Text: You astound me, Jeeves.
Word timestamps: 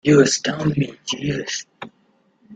You 0.03 0.19
astound 0.21 0.75
me, 0.77 0.97
Jeeves. 1.05 1.67